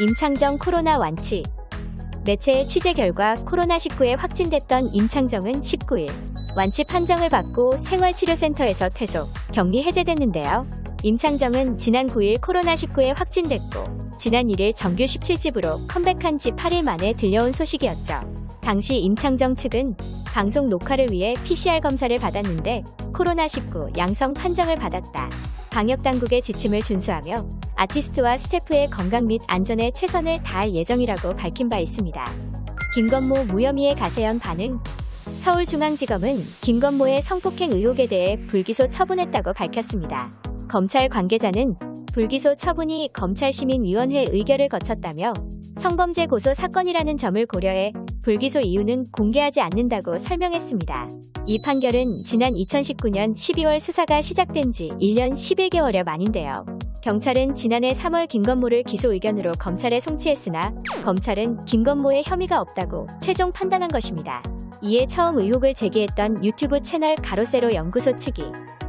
[0.00, 1.42] 임창정 코로나 완치.
[2.24, 6.08] 매체의 취재 결과 코로나19에 확진됐던 임창정은 19일
[6.56, 10.66] 완치 판정을 받고 생활치료센터에서 퇴소, 격리 해제됐는데요.
[11.02, 18.22] 임창정은 지난 9일 코로나19에 확진됐고 지난 1일 정규 17집으로 컴백한 지 8일 만에 들려온 소식이었죠.
[18.62, 25.28] 당시 임창정 측은 방송 녹화를 위해 PCR 검사를 받았는데 코로나19 양성 판정을 받았다.
[25.70, 32.24] 방역당국의 지침을 준수하며 아티스트와 스태프의 건강 및 안전에 최선을 다할 예정이라고 밝힌 바 있습니다.
[32.94, 34.78] 김건모 무혐의의 가세연 반응
[35.38, 40.32] 서울중앙지검은 김건모의 성폭행 의혹에 대해 불기소 처분했다고 밝혔습니다.
[40.68, 41.76] 검찰 관계자는
[42.12, 45.32] 불기소 처분이 검찰시민위원회 의결을 거쳤다며
[45.76, 47.92] 성범죄 고소 사건이라는 점을 고려해
[48.22, 51.08] 불기소 이유는 공개하지 않는다고 설명했습니다.
[51.46, 56.66] 이 판결은 지난 2019년 12월 수사가 시작된 지 1년 11개월여 만인데요.
[57.02, 64.42] 경찰은 지난해 3월 김건모를 기소 의견으로 검찰에 송치했으나 검찰은 김건모의 혐의가 없다고 최종 판단한 것입니다.
[64.82, 68.42] 이에 처음 의혹을 제기했던 유튜브 채널 가로세로 연구소 측이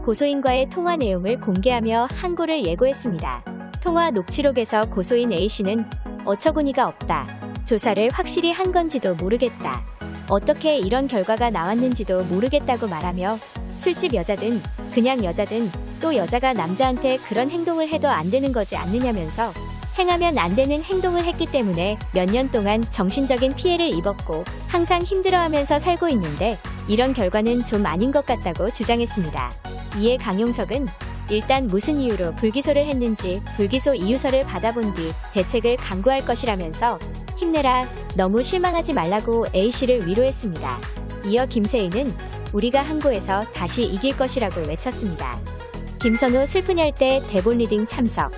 [0.06, 3.44] 고소인과의 통화 내용을 공개하며 항고를 예고했습니다.
[3.82, 5.86] 통화 녹취록에서 고소인 A씨는
[6.26, 7.51] 어처구니가 없다.
[7.66, 9.84] 조사를 확실히 한 건지도 모르겠다.
[10.30, 13.38] 어떻게 이런 결과가 나왔는지도 모르겠다고 말하며
[13.78, 14.62] 술집 여자든
[14.94, 19.52] 그냥 여자든 또 여자가 남자한테 그런 행동을 해도 안 되는 거지 않느냐면서
[19.98, 26.08] 행하면 안 되는 행동을 했기 때문에 몇 년 동안 정신적인 피해를 입었고 항상 힘들어하면서 살고
[26.10, 29.52] 있는데 이런 결과는 좀 아닌 것 같다고 주장했습니다.
[30.00, 30.88] 이에 강용석은
[31.30, 36.98] 일단 무슨 이유로 불기소를 했는지 불기소 이유서를 받아본 뒤 대책을 강구할 것이라면서
[37.42, 37.84] 힘내라
[38.16, 40.78] 너무 실망하지 말라고 A씨를 위로했습니다.
[41.26, 42.14] 이어 김세희는
[42.54, 45.40] 우리가 항고에서 다시 이길 것이라고 외쳤습니다.
[46.00, 48.32] 김선호 슬픈 열대 대본 리딩 참석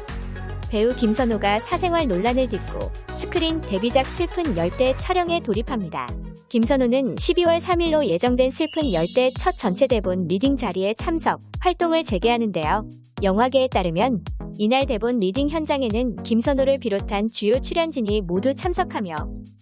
[0.69, 6.07] 배우 김선호가 사생활 논란을 딛고 스크린 데뷔작 슬픈 열대 촬영에 돌입합니다.
[6.53, 12.87] 김선호는 12월 3일로 예정된 슬픈 열대 첫 전체 대본 리딩 자리에 참석, 활동을 재개하는데요.
[13.23, 14.23] 영화계에 따르면
[14.59, 19.15] 이날 대본 리딩 현장에는 김선호를 비롯한 주요 출연진이 모두 참석하며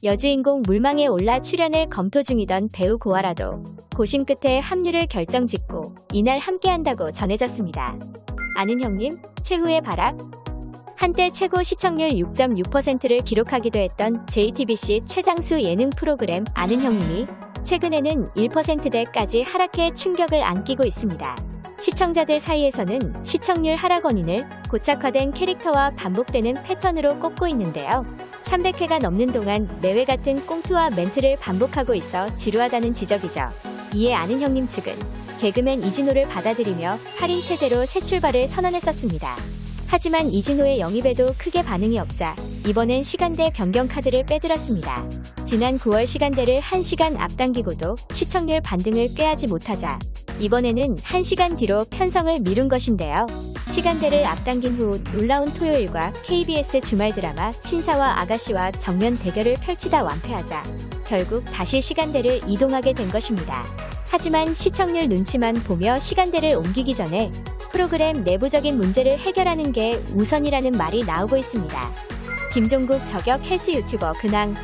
[0.03, 3.63] 여주인공 물망에 올라 출연을 검토 중이던 배우 고아라도
[3.95, 7.97] 고심 끝에 합류를 결정짓고 이날 함께한다고 전해졌습니다.
[8.57, 10.17] 아는 형님, 최후의 발악?
[11.01, 17.25] 한때 최고 시청률 6.6%를 기록하기도 했던 JTBC 최장수 예능 프로그램 아는 형님이
[17.63, 21.35] 최근에는 1%대까지 하락해 충격을 안기고 있습니다.
[21.79, 28.05] 시청자들 사이에서는 시청률 하락 원인을 고착화된 캐릭터와 반복되는 패턴으로 꼽고 있는데요.
[28.43, 33.49] 300회가 넘는 동안 매회 같은 꽁트와 멘트를 반복하고 있어 지루하다는 지적이죠.
[33.95, 34.93] 이에 아는 형님 측은
[35.39, 39.60] 개그맨 이진호를 받아들이며 8인 체제로 새 출발을 선언했었습니다.
[39.91, 42.33] 하지만 이진호의 영입에도 크게 반응이 없자
[42.65, 45.05] 이번엔 시간대 변경 카드를 빼들었습니다.
[45.43, 49.99] 지난 9월 시간대를 1시간 앞당기고도 시청률 반등을 꾀하지 못하자
[50.39, 53.27] 이번에는 1시간 뒤로 편성을 미룬 것인데요.
[53.69, 60.63] 시간대를 앞당긴 후 놀라운 토요일과 KBS 주말 드라마 신사와 아가씨와 정면 대결을 펼치다 완패하자
[61.05, 63.65] 결국 다시 시간대를 이동하게 된 것입니다.
[64.09, 67.29] 하지만 시청률 눈치만 보며 시간대를 옮기기 전에
[67.71, 71.89] 프로그램 내부적인 문제를 해결하는 게 우선이라는 말이 나오고 있습니다.
[72.53, 74.55] 김종국 저격 헬스 유튜버 근황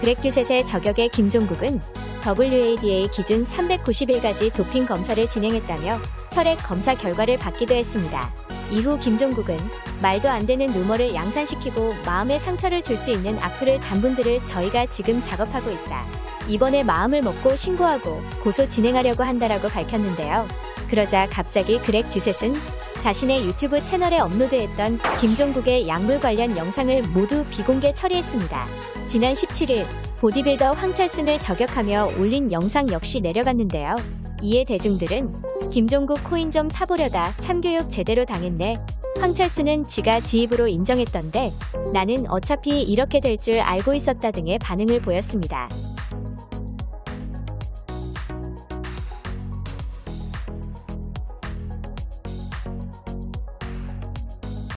[0.00, 1.80] 그렉듀셋의 저격의 김종국은
[2.26, 5.98] WADA 기준 390일까지 도핑 검사를 진행했다며
[6.32, 8.32] 혈액 검사 결과를 받기도 했습니다.
[8.70, 9.56] 이후 김종국은
[10.02, 15.20] 말도 안 되는 루머를 양산시키고 마음에 상처를 줄 수 있는 악플을 단 분들을 저희가 지금
[15.22, 16.04] 작업하고 있다.
[16.48, 20.46] 이번에 마음을 먹고 신고하고 고소 진행하려고 한다라고 밝혔는데요.
[20.88, 22.54] 그러자 갑자기 그렉 듀셋은
[23.02, 28.66] 자신의 유튜브 채널에 업로드했던 김종국의 약물 관련 영상을 모두 비공개 처리했습니다.
[29.06, 29.84] 지난 17일
[30.18, 33.94] 보디빌더 황철순을 저격하며 올린 영상 역시 내려갔는데요.
[34.42, 35.32] 이에 대중들은
[35.72, 38.76] 김종국 코인 좀 타보려다 참교육 제대로 당했네.
[39.20, 41.50] 황철수는 지가 지입으로 인정했던데
[41.92, 45.68] 나는 어차피 이렇게 될 줄 알고 있었다 등의 반응을 보였습니다.